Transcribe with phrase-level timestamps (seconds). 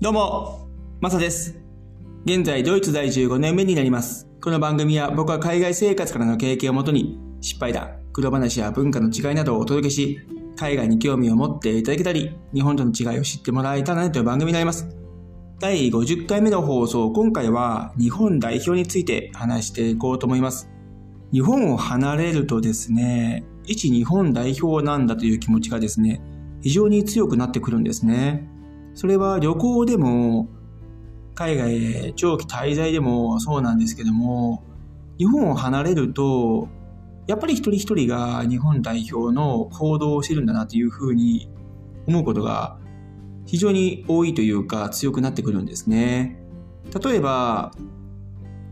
[0.00, 0.68] どうも、
[1.00, 1.58] マサです。
[2.24, 4.28] 現在、ドイツ在住5年目になります。
[4.40, 10.20] この番組は僕は海外生活からの経験をもとに、失敗談、黒話や文化の違いなどをお届けし、
[10.54, 14.86] 海外に興味を持っていただけたり、日本との違いを知ってもらえたらなという番組になります。
[15.58, 20.70] 第50回目の放送、今回は日本代表について話していこうと思います。
[21.32, 26.20] 日本を離れるとですね、一日本代表なんだという気持ちがですね、
[26.60, 28.48] 非常に強くなってくるんですね。
[28.98, 30.48] それは旅行でも、
[31.36, 34.64] 海外へ長期滞在でもそうなんですけども、
[35.18, 36.68] 日本を離れると、
[37.28, 41.48] やっぱり一人一人が日本代表の行動をしてるんだなというふうに
[42.08, 42.76] 思うことが
[43.46, 46.42] 非常に多いというか強くなってくるんですね。
[47.00, 47.70] 例えば、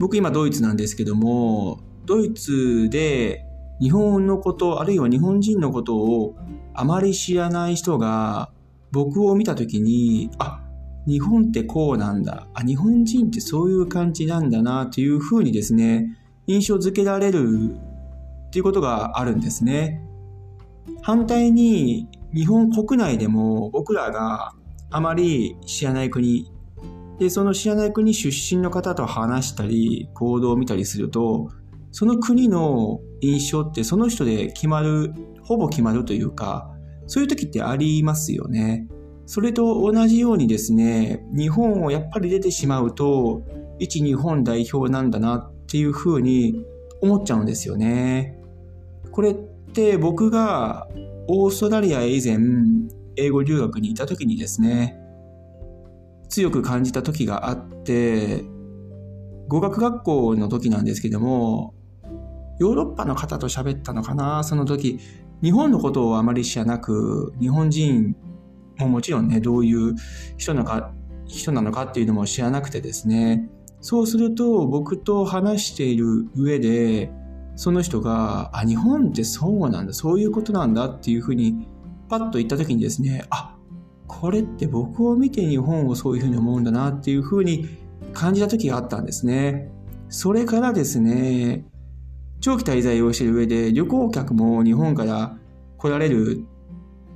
[0.00, 3.44] 僕今ドイツなんですけども、ドイツで
[3.80, 6.34] 日本のこと、あるいは日本人のことを
[6.74, 8.50] あまり知らない人が
[8.92, 10.60] 僕を見たときに、あ、
[11.06, 12.46] 日本ってこうなんだ。
[12.54, 17.74] あ、日本人ってそういう感じなんだなというふうにですね、印象づけられる
[18.48, 20.02] っていうことがあるんですね。
[21.02, 24.52] 反対に日本国内でも僕らが
[24.90, 26.50] あまり知らない国
[27.18, 31.50] で、その知らない国出身の方と話したり、行動を見たりすると、
[31.90, 36.70] その国の印象ってその人で決まる、ほぼ決まるというか、
[37.08, 38.86] そういう時ってありますよね。
[39.26, 43.42] それと同じようにですね、日本をやっぱり出てしまうと、
[43.78, 46.64] 一日本代表なんだなっていうふうに
[47.02, 48.38] 思っちゃうんですよね。
[49.10, 50.88] これって僕が
[51.28, 52.38] オーストラリアへ以前
[53.16, 54.98] 英語留学にいた時にですね、
[56.28, 58.44] 強く感じた時があって、
[59.48, 61.74] 語学学校の時なんですけども、
[62.58, 64.98] ヨーロッパの方と喋ったのかな、その時。
[65.42, 68.16] 日本のことをあまり知らなく、日本人
[68.78, 69.94] ももちろんね、どういう
[70.36, 70.92] 人なのか、
[71.26, 73.48] 人なのかっていうのも知らなくてですね。
[73.80, 77.12] そうすると、僕と話している上で、
[77.54, 81.68] その人が、あ、日本ってそうなんだ、そういうことなんだっていうふうに、
[82.08, 83.56] パッと言った時にですね、あ、
[84.06, 87.68] これって僕を見て日本をそういうふうに思うんだなっていうふうに
[88.12, 89.70] 感じた時があったんですね。
[90.08, 91.66] それからですね、
[92.40, 95.38] 長期滞在をしている上で旅行客も日本から
[95.76, 96.44] 来られる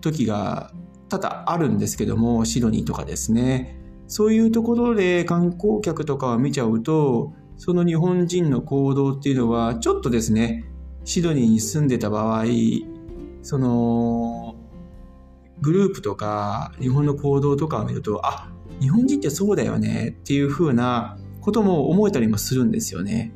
[0.00, 0.72] 時が
[1.08, 3.76] 多々あるんですけども、シドニーとかですね。
[4.06, 10.64] そういうところで観光客とかを見ちゃうと、その日本人の行動っていうのはちょっとですね、
[11.04, 12.44] シドニーに住んでた場合、
[13.42, 14.54] その、
[15.60, 23.34] グループとか日本の行動とかを見ると、あ、日本人ってそうだよねっていう風なことも思えたりもするんですよね。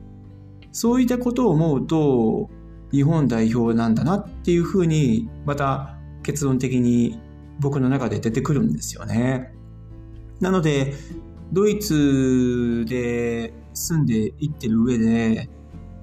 [0.73, 2.51] そういったことを思うと、
[2.91, 7.21] 日本代表なんだなっていうふうに、また結論的に
[7.61, 9.55] 僕の中で出てくるんですよね。
[10.41, 10.95] なので、
[11.53, 15.51] ドイツで住んでいってる上で、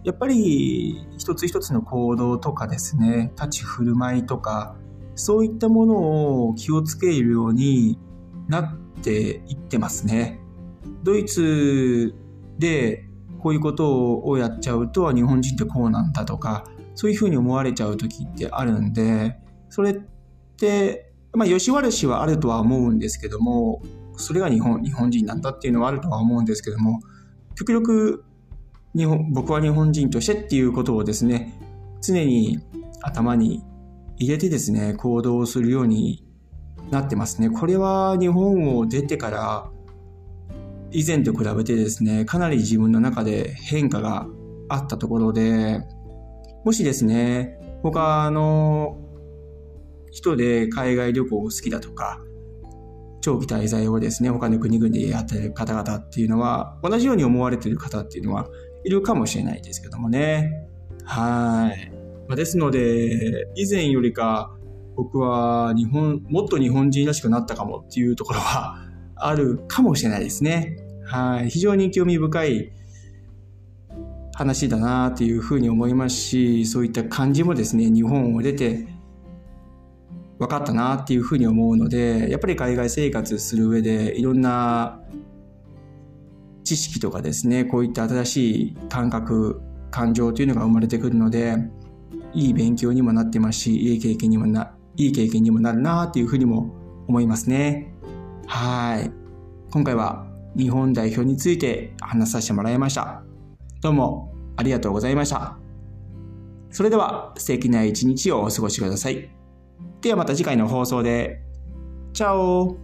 [0.03, 4.75] やっぱり一つ一つの行動とかですね、立ち振る舞いとか、
[5.16, 8.00] そういったものを気をつけるように
[8.47, 10.40] なっていってますね。
[11.03, 12.16] ドイツ
[12.59, 13.09] で
[13.41, 19.38] こういうことをやっちゃうと日本人ってこうなんだとかそういうふうに思われちゃう時ってあるんで
[19.69, 19.94] それっ
[20.57, 23.81] てまあよし悪しはあるとは思うんですけども
[24.17, 27.00] それが日本日本人なんだっていうのはあるとは思うんですけども
[27.55, 28.23] 極力
[28.95, 31.53] 日本僕は日本人としてっていうことをですね
[32.01, 32.59] 常に
[33.01, 33.63] 頭に
[34.17, 36.25] 入れてですね行動するように
[36.91, 37.50] なってますね。
[37.50, 39.69] これは日本を出てから
[40.91, 44.27] 以前と比べてですね、かなり自分の中で変化が
[44.69, 45.81] あったところで、
[46.66, 48.97] もしですね、他の
[50.11, 52.19] 人で海外旅行を好きだとか、
[53.22, 58.47] 長期滞在をですね、他の国々でやってる方々っていうのは、同じように思われてる方っていうのは
[58.83, 60.51] いるかもしれないですけどもね。
[61.03, 61.91] はい。
[62.27, 64.56] ま、ですので、以前よりか
[64.95, 68.88] 僕は日本、もっと日本人らしくなったかもっていうところは、
[69.19, 70.77] あるかもしれないですね。
[71.06, 71.50] はい。
[71.50, 72.71] 非常に興味深い
[74.36, 78.88] 話だなというふうに思いますし、そういった感じもですね、日本を出て
[80.39, 85.01] 分かったなっていうふうに思うので、やっぱり海外生活する上でいろんな
[86.63, 89.62] 知識とかですね、こういった新しい感覚、
[89.92, 91.57] 感情というのが生まれてくるので、
[92.33, 96.74] いい勉強にもなってますし、いい経験にもな、いい経験にもなるなっていうふうにも
[97.07, 97.94] 思いますね。
[98.50, 99.12] はい。
[99.69, 100.25] 今回は
[100.57, 103.22] 日本代表について話させてもらいました。
[103.80, 105.56] どうもありがとうございました。
[106.72, 109.30] それでは素敵な一日をお過ごしください。
[110.01, 111.44] ではまた次回の放送で。
[112.12, 112.75] チャオ